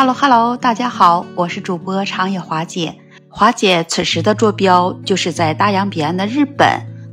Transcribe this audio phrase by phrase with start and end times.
[0.00, 2.96] Hello Hello，大家好，我是主播长野华姐。
[3.28, 6.66] 华姐此时的坐标就是在大洋彼岸的日本。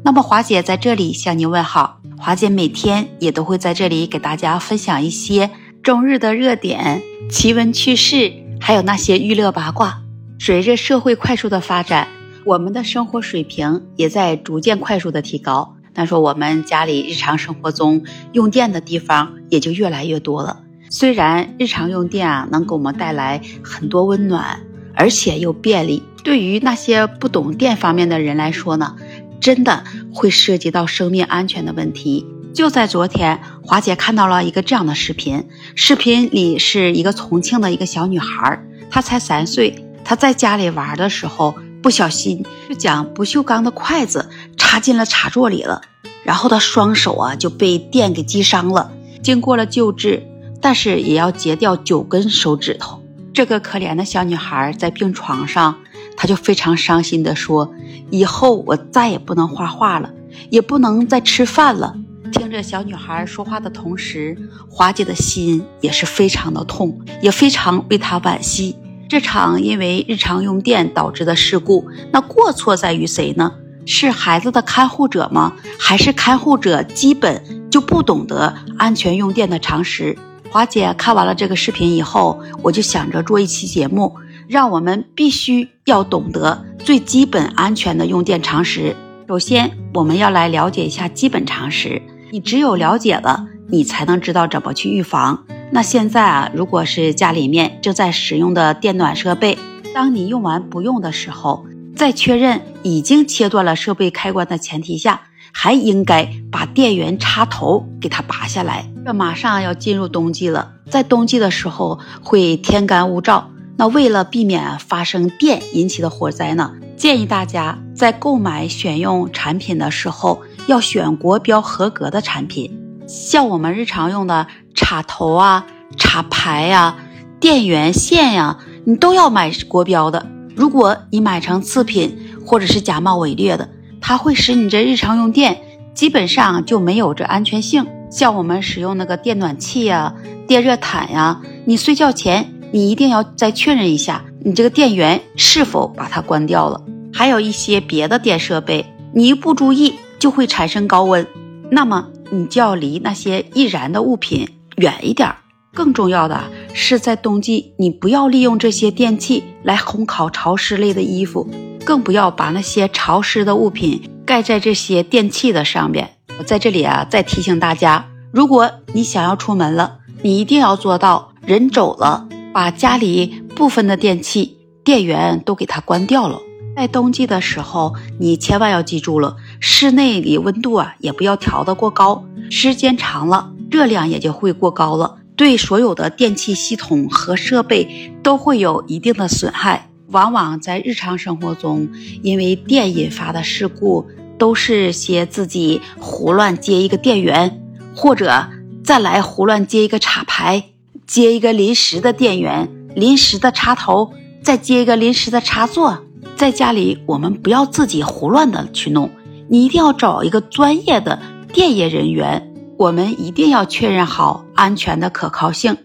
[0.06, 2.00] 那么华姐在这里向您问好。
[2.18, 5.50] 华姐每天也都会在这里给大家分享一些
[5.84, 8.32] 中日的热点、奇闻趣事，
[8.62, 10.02] 还有那些娱乐八卦。
[10.40, 12.08] 随着社会快速的发展，
[12.46, 15.76] 我们的生活水平也在逐渐快速的提高。
[15.94, 20.62] 那说我们家里日常生活中用电的地方也就越来越多了。
[20.90, 24.62] 虽然日常用电啊能给我们带来很多温暖，
[24.94, 28.96] 而且又便利，对于那些不懂电方面的人来说呢，
[29.42, 32.26] 真的会涉及到生命安全的问题。
[32.54, 45.82] 就在昨天，华姐看到了一个这样的视频，视频里是一个重庆的一个小女孩，她才三岁，她在家里玩的时候不小心就将不锈钢的筷子插进了插座里了，
[46.24, 48.92] 然后她双手啊就被电给击伤了，
[49.22, 50.26] 经过了救治。
[50.68, 53.02] 但是也要截掉九根手指头。
[53.34, 55.78] 这个可怜的小女孩在病床上，
[56.18, 57.74] 她就非常伤心地说
[58.12, 60.12] ：“以后我再也不能画画了，
[60.50, 61.96] 也不能再吃饭了。”
[62.34, 64.38] 听着小女孩说话的同时，
[64.70, 68.76] 华姐的心也是非常的痛，也非常为她惋惜。
[69.08, 73.54] 这场因为日常用电导致的事故，那过错在于谁呢？
[73.86, 75.54] 是孩子的看护者吗？
[75.80, 77.42] 还是看护者基本
[77.72, 80.18] 就不懂得安全用电的常识？
[80.50, 84.16] 华姐看完了这个视频以后，我就想着做一期节目，
[84.48, 88.96] 让我们必须要懂得最基本安全的用电常识。
[89.28, 92.02] 首先，我们要来了解一下基本常识。
[92.32, 95.46] 你只有了解了，你才能知道怎么去预防。
[95.70, 99.58] 那现在啊，如果是家里面正在使用的电暖设备，
[99.94, 105.22] 当你用完不用的时候，在确认已经切断了设备开关的前提下。
[105.60, 108.88] 还应该把电源插头给它拔下来。
[109.04, 122.80] 这马上要进入冬季了，在冬季的时候会天干物燥，那为了避免发生电引起的火灾呢，建议大家在购买选用产品的时候要选国标合格的产品。
[123.08, 124.46] 像我们日常用的
[124.76, 125.66] 插头啊、
[125.98, 126.98] 插排呀、
[127.40, 130.24] 电源线呀，你都要买国标的。
[130.56, 133.68] 如果你买成次品或者是假冒伪劣的。
[134.08, 135.58] 它会使你这日常用电
[135.94, 137.86] 基本上就没有这安全性。
[138.10, 140.16] 像我们使用那个电暖器呀、
[140.48, 146.82] 电热毯呀，你睡觉前你一定要再确认一下，你这个电源是否把它关掉了。
[147.14, 151.28] 还有一些别的电设备，你一不注意就会产生高温，
[151.70, 154.48] 那么你就要离那些易燃的物品
[154.78, 155.36] 远一点。
[155.74, 161.50] 更重要的是，在冬季你不要利用这些电器来烘烤潮湿类的衣服。
[161.88, 166.16] 更不要把那些潮湿的物品盖在这些电器的上面。
[166.38, 176.42] 我在这里啊，再提醒大家，如果你想要出门了，你一定要做到人走了，把家里部分的电器电源都给它关掉了。
[176.76, 189.87] 在冬季的时候，你千万要记住了，室内里温度啊也不要调得过高，时间长了，热量也就会过高了，对所有的电器系统和设备都会有一定的损害。
[190.10, 191.90] 往往在日常生活中，
[192.24, 194.06] 因为电引发的事故，
[194.38, 197.62] 都是些自己胡乱接一个电源，
[197.96, 198.48] 或者
[198.84, 200.64] 再来胡乱接一个插排，
[201.06, 206.04] 接一个临时的电源、临时的插头，再接一个临时的插座。
[206.36, 209.10] 在家里，我们不要自己胡乱的去弄，
[209.50, 211.20] 你一定要找一个专业的
[211.52, 212.54] 电业人员。
[212.78, 215.76] 我们一定要确认好安全的可靠性。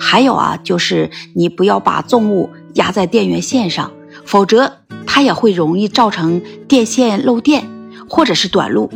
[0.00, 2.50] 还有啊，就是你不要把重物。
[2.74, 3.92] 压在电源线上，
[4.24, 7.68] 否则它也会容易造成电线漏电，
[8.08, 8.90] 或者是短路，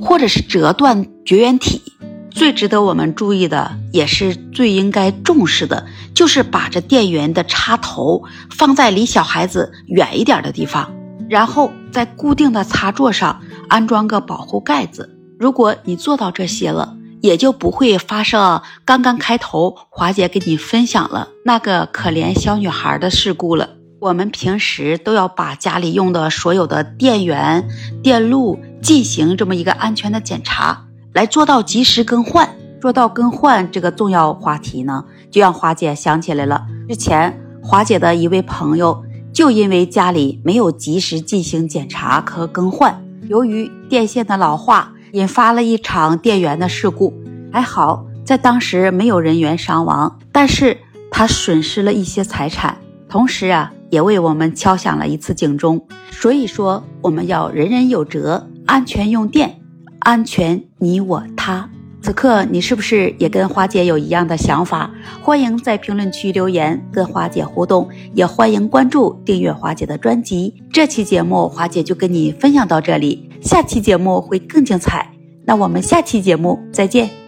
[0.00, 1.82] 或者是折断绝缘体。
[2.30, 10.92] 最值得我们注意的，也是最应该重视的，就是把这电源的插头放在离小孩子远一点的地方，
[11.30, 15.16] 然后在固定的插座上安装个保护盖子。
[15.38, 16.95] 如果你做到这些了，
[17.26, 23.70] 也就不会发生刚刚开头华姐给你分享了那个可怜小女孩的事故了。
[24.00, 27.68] 我们平时都要把家里用的所有的电源、
[28.02, 32.48] 电路进行这么一个安全的检查，来做到及时更换。
[32.80, 39.02] 说到更换这个重要话题呢，就让华姐想起来了，之前华姐的一位朋友
[39.32, 44.92] 就因为家里没有及时进行检查和更换，由于电线的老化。
[45.12, 47.14] 引发了一场电源的事故，
[47.52, 50.76] 还好在当时没有人员伤亡，但是
[51.10, 52.76] 他损失了一些财产，
[53.08, 55.86] 同时啊，也为我们敲响了一次警钟。
[56.10, 59.60] 所以说，我们要人人有责，安全用电，
[60.00, 61.68] 安全你我他。
[62.02, 64.90] 此刻你是不是也跟花姐有一样的想法？
[65.22, 70.54] 欢迎在评论区留言跟花姐互动，也欢迎关注订阅花姐的专辑。
[70.72, 75.10] 这期节目花姐就跟你分享到这里，下期节目会更精彩。
[75.44, 77.25] 那我们下期节目再见。